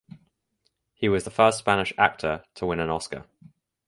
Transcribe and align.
He 0.95 1.07
was 1.07 1.25
the 1.25 1.29
first 1.29 1.59
Spanish 1.59 1.93
actor 1.95 2.43
to 2.55 2.65
win 2.65 2.79
an 2.79 2.89
Oscar. 2.89 3.25